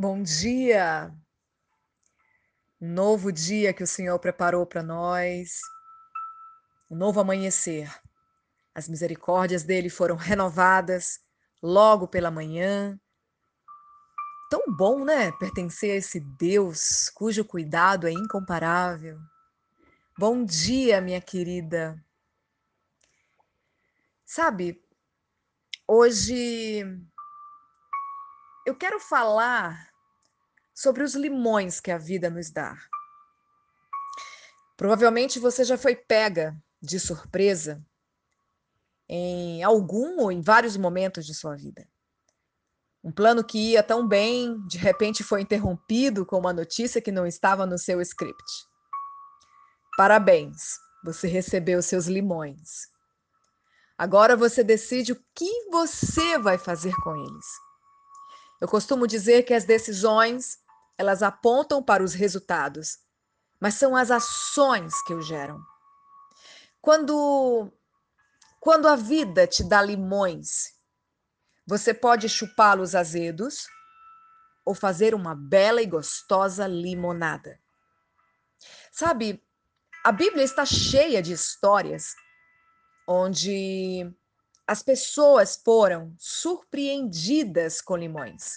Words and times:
Bom 0.00 0.22
dia! 0.22 1.12
Um 2.80 2.88
novo 2.88 3.32
dia 3.32 3.74
que 3.74 3.82
o 3.82 3.86
Senhor 3.86 4.16
preparou 4.20 4.64
para 4.64 4.80
nós, 4.80 5.58
um 6.88 6.94
novo 6.94 7.18
amanhecer. 7.18 7.92
As 8.72 8.88
misericórdias 8.88 9.64
dele 9.64 9.90
foram 9.90 10.14
renovadas 10.14 11.18
logo 11.60 12.06
pela 12.06 12.30
manhã. 12.30 12.96
Tão 14.48 14.72
bom, 14.76 15.04
né? 15.04 15.32
Pertencer 15.32 15.90
a 15.90 15.96
esse 15.96 16.20
Deus 16.20 17.10
cujo 17.12 17.44
cuidado 17.44 18.06
é 18.06 18.12
incomparável. 18.12 19.18
Bom 20.16 20.44
dia, 20.44 21.00
minha 21.00 21.20
querida. 21.20 22.00
Sabe, 24.24 24.80
hoje 25.88 26.84
eu 28.68 28.74
quero 28.74 29.00
falar 29.00 29.88
sobre 30.74 31.02
os 31.02 31.14
limões 31.14 31.80
que 31.80 31.90
a 31.90 31.96
vida 31.96 32.28
nos 32.28 32.50
dá. 32.50 32.76
Provavelmente 34.76 35.38
você 35.38 35.64
já 35.64 35.78
foi 35.78 35.96
pega 35.96 36.54
de 36.80 37.00
surpresa 37.00 37.82
em 39.08 39.62
algum 39.62 40.20
ou 40.20 40.30
em 40.30 40.42
vários 40.42 40.76
momentos 40.76 41.24
de 41.24 41.34
sua 41.34 41.56
vida. 41.56 41.88
Um 43.02 43.10
plano 43.10 43.42
que 43.42 43.70
ia 43.70 43.82
tão 43.82 44.06
bem, 44.06 44.60
de 44.66 44.76
repente 44.76 45.24
foi 45.24 45.40
interrompido 45.40 46.26
com 46.26 46.38
uma 46.38 46.52
notícia 46.52 47.00
que 47.00 47.10
não 47.10 47.26
estava 47.26 47.64
no 47.64 47.78
seu 47.78 48.02
script. 48.02 48.52
Parabéns, 49.96 50.78
você 51.02 51.26
recebeu 51.26 51.80
seus 51.80 52.04
limões. 52.04 52.86
Agora 53.96 54.36
você 54.36 54.62
decide 54.62 55.12
o 55.12 55.24
que 55.34 55.70
você 55.70 56.38
vai 56.38 56.58
fazer 56.58 56.94
com 56.96 57.16
eles. 57.16 57.67
Eu 58.60 58.68
costumo 58.68 59.06
dizer 59.06 59.44
que 59.44 59.54
as 59.54 59.64
decisões, 59.64 60.58
elas 60.96 61.22
apontam 61.22 61.82
para 61.82 62.02
os 62.02 62.14
resultados, 62.14 62.98
mas 63.60 63.74
são 63.74 63.94
as 63.94 64.10
ações 64.10 65.00
que 65.02 65.14
o 65.14 65.22
geram. 65.22 65.60
Quando 66.80 67.72
quando 68.60 68.88
a 68.88 68.96
vida 68.96 69.46
te 69.46 69.62
dá 69.62 69.80
limões, 69.80 70.74
você 71.66 71.94
pode 71.94 72.28
chupá-los 72.28 72.94
azedos 72.94 73.68
ou 74.64 74.74
fazer 74.74 75.14
uma 75.14 75.34
bela 75.34 75.80
e 75.80 75.86
gostosa 75.86 76.66
limonada. 76.66 77.60
Sabe, 78.90 79.42
a 80.04 80.10
Bíblia 80.10 80.42
está 80.42 80.64
cheia 80.66 81.22
de 81.22 81.32
histórias 81.32 82.14
onde 83.06 84.12
as 84.68 84.82
pessoas 84.82 85.58
foram 85.64 86.14
surpreendidas 86.18 87.80
com 87.80 87.96
limões. 87.96 88.52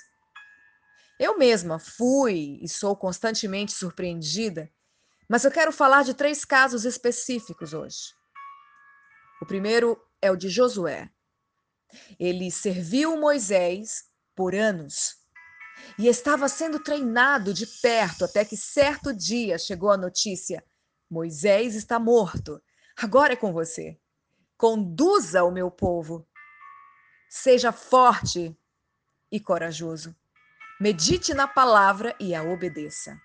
Eu 1.17 1.37
mesma 1.37 1.79
fui 1.79 2.59
e 2.61 2.67
sou 2.67 2.97
constantemente 2.97 3.71
surpreendida, 3.71 4.69
mas 5.29 5.45
eu 5.45 5.51
quero 5.51 5.71
falar 5.71 6.03
de 6.03 6.13
três 6.13 6.43
casos 6.43 6.83
específicos 6.83 7.73
hoje. 7.73 8.13
O 9.41 9.45
primeiro 9.45 9.97
é 10.21 10.29
o 10.29 10.35
de 10.35 10.49
Josué. 10.49 11.09
Ele 12.19 12.51
serviu 12.51 13.17
Moisés 13.17 14.03
por 14.35 14.53
anos 14.53 15.15
e 15.97 16.09
estava 16.09 16.49
sendo 16.49 16.83
treinado 16.83 17.53
de 17.53 17.65
perto 17.65 18.25
até 18.25 18.43
que 18.43 18.57
certo 18.57 19.13
dia 19.13 19.57
chegou 19.57 19.91
a 19.91 19.97
notícia: 19.97 20.61
Moisés 21.09 21.73
está 21.73 21.97
morto. 21.97 22.61
Agora 22.97 23.31
é 23.31 23.37
com 23.37 23.53
você. 23.53 24.00
Conduza 24.61 25.43
o 25.43 25.49
meu 25.49 25.71
povo. 25.71 26.23
Seja 27.27 27.71
forte 27.71 28.55
e 29.31 29.39
corajoso. 29.39 30.15
Medite 30.79 31.33
na 31.33 31.47
palavra 31.47 32.15
e 32.19 32.35
a 32.35 32.43
obedeça. 32.43 33.19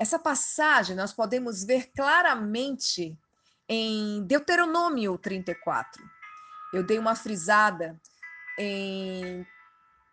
Essa 0.00 0.18
passagem 0.18 0.96
nós 0.96 1.12
podemos 1.12 1.62
ver 1.64 1.90
claramente 1.94 3.14
em 3.68 4.24
Deuteronômio 4.24 5.18
34. 5.18 6.02
Eu 6.72 6.82
dei 6.82 6.98
uma 6.98 7.14
frisada 7.14 8.00
em 8.58 9.46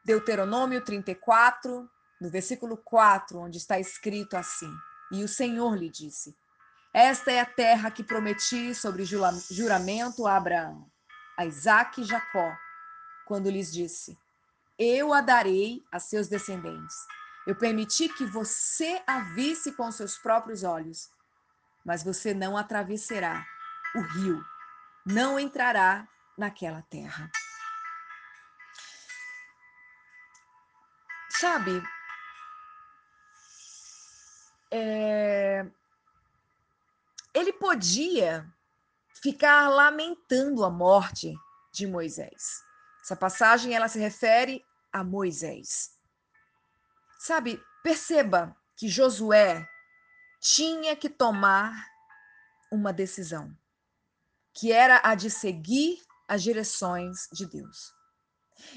Deuteronômio 0.03 0.83
34, 0.83 1.89
no 2.19 2.29
versículo 2.29 2.75
4, 2.75 3.39
onde 3.39 3.57
está 3.57 3.79
escrito 3.79 4.35
assim: 4.35 4.69
E 5.13 5.23
o 5.23 5.29
Senhor 5.29 5.77
lhe 5.77 5.89
disse: 5.89 6.35
esta 6.97 7.29
é 7.29 7.41
a 7.41 7.45
terra 7.45 7.91
que 7.91 8.01
prometi 8.01 8.73
sobre 8.73 9.03
juramento 9.03 10.25
a 10.25 10.37
Abraão, 10.37 10.89
a 11.37 11.45
Isaque 11.45 11.99
e 11.99 12.05
Jacó, 12.05 12.55
quando 13.27 13.49
lhes 13.49 13.69
disse: 13.69 14.17
Eu 14.79 15.13
a 15.13 15.19
darei 15.19 15.83
a 15.91 15.99
seus 15.99 16.29
descendentes. 16.29 16.95
Eu 17.45 17.53
permiti 17.53 18.07
que 18.07 18.25
você 18.25 19.03
a 19.05 19.19
visse 19.33 19.73
com 19.73 19.91
seus 19.91 20.17
próprios 20.17 20.63
olhos, 20.63 21.09
mas 21.85 22.01
você 22.01 22.33
não 22.33 22.55
atravessará 22.55 23.45
o 23.93 23.99
rio, 23.99 24.41
não 25.05 25.37
entrará 25.37 26.07
naquela 26.37 26.81
terra. 26.83 27.29
Sabe, 31.29 31.83
ele 37.35 37.51
podia 37.51 38.49
ficar 39.21 39.67
lamentando 39.67 40.63
a 40.63 40.69
morte 40.69 41.35
de 41.73 41.85
Moisés. 41.85 42.63
Essa 43.03 43.15
passagem 43.15 43.75
ela 43.75 43.89
se 43.89 43.99
refere 43.99 44.63
a 44.91 45.03
Moisés. 45.03 45.91
Sabe, 47.19 47.61
perceba 47.83 48.55
que 48.77 48.87
Josué 48.87 49.67
tinha 50.39 50.95
que 50.95 51.09
tomar 51.09 51.73
uma 52.71 52.93
decisão, 52.93 53.55
que 54.53 54.71
era 54.71 55.01
a 55.03 55.13
de 55.13 55.29
seguir 55.29 56.01
as 56.27 56.41
direções 56.41 57.27
de 57.33 57.45
Deus. 57.45 57.93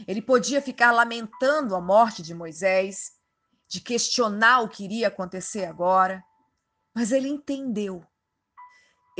Ele 0.06 0.20
podia 0.20 0.60
ficar 0.60 0.90
lamentando 0.90 1.76
a 1.76 1.80
morte 1.80 2.22
de 2.22 2.34
Moisés, 2.34 3.12
de 3.68 3.80
questionar 3.80 4.62
o 4.62 4.68
que 4.68 4.82
iria 4.82 5.08
acontecer 5.08 5.66
agora, 5.66 6.24
mas 6.92 7.12
ele 7.12 7.28
entendeu 7.28 8.04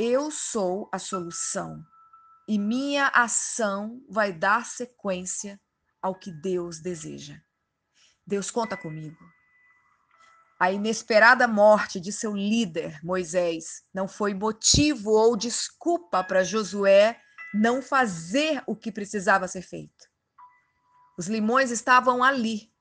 eu 0.01 0.31
sou 0.31 0.87
a 0.93 0.97
solução 0.97 1.85
e 2.47 2.57
minha 2.57 3.07
ação 3.07 4.01
vai 4.09 4.31
dar 4.31 4.65
sequência 4.65 5.59
ao 6.01 6.15
que 6.15 6.31
Deus 6.31 6.79
deseja. 6.79 7.37
Deus 8.25 8.49
conta 8.49 8.77
comigo. 8.77 9.19
A 10.57 10.71
inesperada 10.71 11.49
morte 11.49 11.99
de 11.99 12.13
seu 12.13 12.33
líder, 12.33 12.97
Moisés, 13.03 13.83
não 13.93 14.07
foi 14.07 14.33
motivo 14.33 15.11
ou 15.11 15.35
desculpa 15.35 16.23
para 16.23 16.45
Josué 16.45 17.19
não 17.53 17.81
fazer 17.81 18.63
o 18.65 18.77
que 18.77 18.93
precisava 18.93 19.49
ser 19.49 19.63
feito. 19.63 20.07
Os 21.17 21.27
limões 21.27 21.71
estavam 21.71 22.23
ali. 22.23 22.71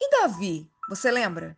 E 0.00 0.10
Davi, 0.10 0.68
você 0.88 1.12
lembra? 1.12 1.56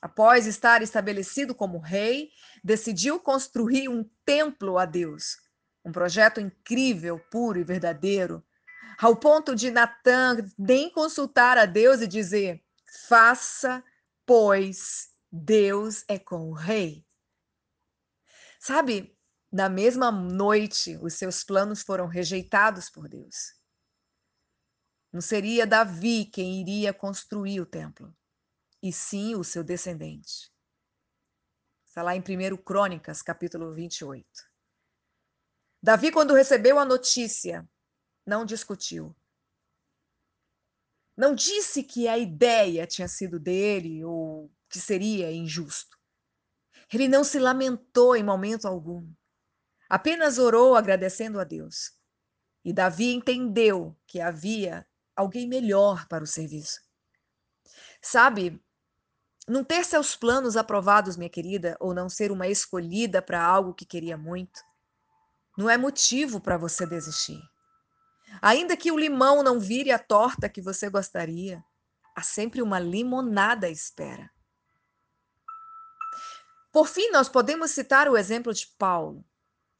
Após 0.00 0.46
estar 0.46 0.80
estabelecido 0.80 1.54
como 1.54 1.78
rei, 1.78 2.30
decidiu 2.62 3.18
construir 3.18 3.88
um 3.88 4.08
templo 4.24 4.78
a 4.78 4.84
Deus. 4.84 5.36
Um 5.84 5.90
projeto 5.90 6.40
incrível, 6.40 7.18
puro 7.30 7.58
e 7.58 7.64
verdadeiro, 7.64 8.44
ao 8.98 9.16
ponto 9.16 9.54
de 9.56 9.70
Natan 9.70 10.36
nem 10.56 10.90
consultar 10.90 11.58
a 11.58 11.66
Deus 11.66 12.00
e 12.00 12.06
dizer: 12.06 12.64
faça, 13.08 13.82
pois 14.24 15.08
Deus 15.32 16.04
é 16.06 16.18
com 16.18 16.48
o 16.48 16.52
rei. 16.52 17.04
Sabe, 18.60 19.16
na 19.50 19.68
mesma 19.68 20.12
noite, 20.12 20.96
os 21.02 21.14
seus 21.14 21.42
planos 21.42 21.82
foram 21.82 22.06
rejeitados 22.06 22.90
por 22.90 23.08
Deus. 23.08 23.54
Não 25.12 25.20
seria 25.20 25.66
Davi 25.66 26.26
quem 26.26 26.60
iria 26.60 26.92
construir 26.92 27.60
o 27.60 27.66
templo 27.66 28.14
e 28.82 28.92
sim 28.92 29.34
o 29.34 29.44
seu 29.44 29.64
descendente. 29.64 30.52
Está 31.86 32.02
lá 32.02 32.14
em 32.14 32.20
1 32.20 32.56
Crônicas, 32.58 33.22
capítulo 33.22 33.72
28. 33.74 34.26
Davi, 35.82 36.12
quando 36.12 36.34
recebeu 36.34 36.78
a 36.78 36.84
notícia, 36.84 37.68
não 38.26 38.44
discutiu. 38.44 39.16
Não 41.16 41.34
disse 41.34 41.82
que 41.82 42.06
a 42.06 42.16
ideia 42.16 42.86
tinha 42.86 43.08
sido 43.08 43.40
dele 43.40 44.04
ou 44.04 44.52
que 44.68 44.78
seria 44.78 45.32
injusto. 45.32 45.98
Ele 46.92 47.08
não 47.08 47.24
se 47.24 47.38
lamentou 47.38 48.14
em 48.14 48.22
momento 48.22 48.66
algum. 48.66 49.12
Apenas 49.88 50.38
orou 50.38 50.76
agradecendo 50.76 51.40
a 51.40 51.44
Deus. 51.44 51.92
E 52.64 52.72
Davi 52.72 53.12
entendeu 53.12 53.98
que 54.06 54.20
havia 54.20 54.86
alguém 55.16 55.48
melhor 55.48 56.06
para 56.06 56.22
o 56.22 56.26
serviço. 56.26 56.80
Sabe, 58.00 58.62
não 59.48 59.64
ter 59.64 59.84
seus 59.84 60.14
planos 60.14 60.56
aprovados, 60.56 61.16
minha 61.16 61.30
querida, 61.30 61.76
ou 61.80 61.94
não 61.94 62.08
ser 62.08 62.30
uma 62.30 62.46
escolhida 62.46 63.22
para 63.22 63.42
algo 63.42 63.72
que 63.72 63.86
queria 63.86 64.16
muito, 64.16 64.60
não 65.56 65.68
é 65.68 65.78
motivo 65.78 66.40
para 66.40 66.58
você 66.58 66.86
desistir. 66.86 67.40
Ainda 68.42 68.76
que 68.76 68.92
o 68.92 68.98
limão 68.98 69.42
não 69.42 69.58
vire 69.58 69.90
a 69.90 69.98
torta 69.98 70.48
que 70.48 70.60
você 70.60 70.90
gostaria, 70.90 71.64
há 72.14 72.22
sempre 72.22 72.60
uma 72.60 72.78
limonada 72.78 73.66
à 73.66 73.70
espera. 73.70 74.30
Por 76.70 76.86
fim, 76.86 77.10
nós 77.10 77.28
podemos 77.28 77.70
citar 77.70 78.08
o 78.08 78.16
exemplo 78.16 78.52
de 78.52 78.66
Paulo, 78.78 79.24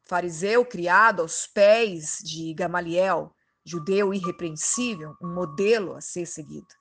fariseu 0.05 0.65
criado 0.65 1.21
aos 1.21 1.47
pés 1.47 2.19
de 2.25 2.55
Gamaliel, 2.55 3.35
judeu 3.63 4.15
irrepreensível, 4.15 5.15
um 5.23 5.33
modelo 5.35 5.95
a 5.95 6.01
ser 6.01 6.25
seguido. 6.25 6.75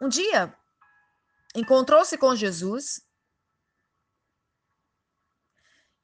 Um 0.00 0.08
dia, 0.08 0.56
encontrou-se 1.54 2.16
com 2.16 2.34
Jesus 2.36 3.04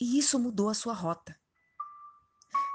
e 0.00 0.18
isso 0.18 0.38
mudou 0.38 0.68
a 0.68 0.74
sua 0.74 0.92
rota. 0.92 1.38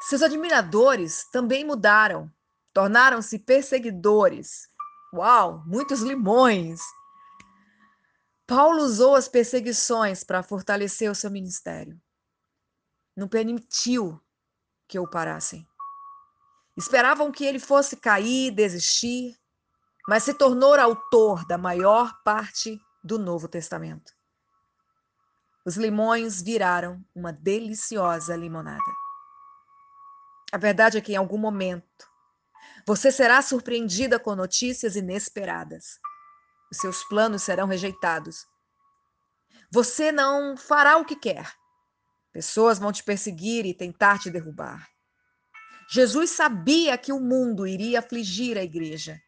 Seus 0.04 0.22
admiradores 0.22 1.30
também 1.32 1.66
mudaram, 1.66 2.32
tornaram-se 2.74 3.38
perseguidores. 3.38 4.70
Uau, 5.14 5.62
muitos 5.66 6.02
limões! 6.02 6.82
Paulo 8.48 8.82
usou 8.82 9.16
as 9.16 9.28
perseguições 9.28 10.24
para 10.24 10.42
fortalecer 10.42 11.12
o 11.12 11.16
seu 11.16 11.30
ministério. 11.30 12.02
Não 13.16 13.28
permitiu 13.28 14.20
que 14.88 14.98
o 14.98 15.08
parassem. 15.08 15.68
Esperavam 16.76 17.32
que 17.32 17.46
ele 17.46 17.60
fosse 17.60 17.98
cair, 17.98 18.52
desistir, 18.52 19.38
mas 20.10 20.24
se 20.24 20.34
tornou 20.34 20.74
autor 20.74 21.46
da 21.46 21.56
maior 21.56 22.24
parte 22.24 22.82
do 23.04 23.20
Novo 23.20 23.48
Testamento. 23.48 24.12
Os 25.64 25.78
limões 25.78 26.42
viraram 26.42 27.06
uma 27.14 27.32
deliciosa 27.32 28.36
limonada. 28.36 28.92
A 30.52 30.58
verdade 30.58 30.98
é 30.98 31.02
que 31.02 31.14
em 31.14 31.16
algum 31.16 31.38
momento 31.38 32.10
você 32.88 33.12
será 33.12 33.40
surpreendida 33.44 34.20
com 34.20 34.36
notícias 34.36 34.96
inesperadas. 34.96 36.00
Os 36.72 36.80
seus 36.80 37.04
planos 37.04 37.44
serão 37.44 37.68
rejeitados. 37.68 38.48
Você 39.72 40.12
não 40.12 40.58
fará 40.58 40.98
o 40.98 41.06
que 41.06 41.16
quer. 41.16 41.54
Pessoas 42.34 42.80
vão 42.80 42.92
te 42.92 43.04
perseguir 43.04 43.64
e 43.64 43.76
tentar 43.76 44.18
te 44.18 44.32
derrubar. 44.32 44.90
Jesus 45.88 46.32
sabia 46.32 46.98
que 46.98 47.14
o 47.14 47.20
mundo 47.20 47.68
iria 47.68 48.00
afligir 48.00 48.58
a 48.58 48.64
igreja 48.64 49.22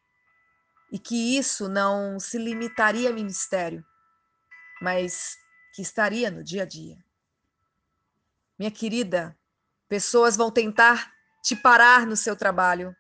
e 0.92 1.00
que 1.00 1.38
isso 1.38 1.70
não 1.70 2.20
se 2.20 2.38
limitaria 2.38 3.10
ao 3.10 3.16
ministério, 3.16 3.84
mas 4.82 5.38
que 5.74 5.82
estaria 5.82 6.30
no 6.30 6.44
dia 6.44 6.64
a 6.64 6.66
dia. 6.66 6.98
Minha 8.60 8.72
querida, 8.72 9.38
pessoas 9.88 10.36
vão 10.36 10.52
tentar 10.52 11.14
te 11.42 11.56
parar 11.56 12.06
no 12.06 12.18
seu 12.18 12.36
trabalho, 12.36 12.96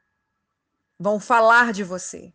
vão 0.98 1.20
falar 1.20 1.74
de 1.74 1.84
você. 1.84 2.34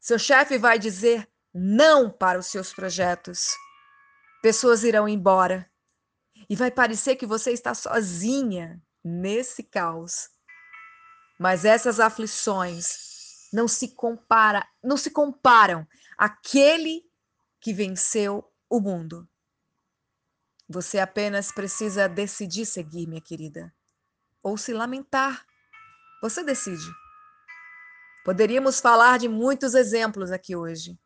Seu 0.00 0.18
chefe 0.18 0.56
vai 0.56 0.78
dizer 0.78 1.28
não 1.52 2.10
para 2.10 2.38
os 2.38 2.46
seus 2.46 2.72
projetos. 2.72 3.50
Pessoas 4.42 4.84
irão 4.84 5.08
embora 5.08 5.70
e 6.48 6.56
vai 6.56 6.70
parecer 6.70 7.16
que 7.16 7.26
você 7.26 7.52
está 7.52 7.74
sozinha 7.74 8.80
nesse 9.04 9.62
caos. 9.62 10.30
Mas 11.38 11.64
essas 11.64 12.00
aflições 12.00 13.17
não 13.52 13.66
se 13.66 13.94
compara, 13.94 14.66
não 14.82 14.96
se 14.96 15.10
comparam 15.10 15.86
àquele 16.16 17.02
que 17.60 17.72
venceu 17.72 18.50
o 18.68 18.80
mundo. 18.80 19.28
Você 20.68 20.98
apenas 20.98 21.50
precisa 21.50 22.08
decidir 22.08 22.66
seguir, 22.66 23.06
minha 23.06 23.22
querida, 23.22 23.74
ou 24.42 24.58
se 24.58 24.72
lamentar. 24.72 25.46
Você 26.20 26.42
decide. 26.44 26.86
Poderíamos 28.24 28.80
falar 28.80 29.18
de 29.18 29.28
muitos 29.28 29.74
exemplos 29.74 30.30
aqui 30.30 30.54
hoje. 30.54 30.98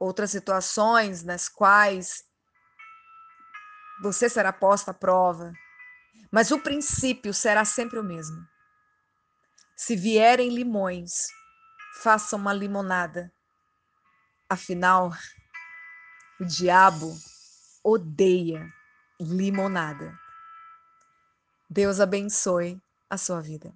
Outras 0.00 0.32
situações 0.32 1.22
nas 1.22 1.48
quais 1.48 2.24
você 4.02 4.28
será 4.28 4.52
posta 4.52 4.90
à 4.90 4.94
prova, 4.94 5.52
mas 6.32 6.50
o 6.50 6.58
princípio 6.58 7.32
será 7.32 7.64
sempre 7.64 7.98
o 7.98 8.02
mesmo. 8.02 8.44
Se 9.76 9.94
vierem 9.94 10.50
limões, 10.50 11.28
faça 12.02 12.36
uma 12.36 12.52
limonada. 12.52 13.32
Afinal, 14.48 15.10
o 16.40 16.44
diabo 16.44 17.16
odeia 17.82 18.72
limonada. 19.20 20.18
Deus 21.68 22.00
abençoe 22.00 22.80
a 23.08 23.16
sua 23.16 23.40
vida. 23.40 23.74